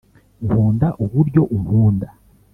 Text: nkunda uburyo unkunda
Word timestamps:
nkunda 0.45 0.87
uburyo 1.03 1.41
unkunda 1.55 2.07